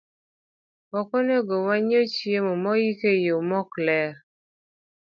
Ok 0.97 1.09
onego 1.17 1.55
wang'iew 1.67 2.05
chiemo 2.13 2.53
moik 2.63 2.99
e 3.11 3.13
yo 3.25 3.35
maok 3.49 3.71
ler. 3.85 4.11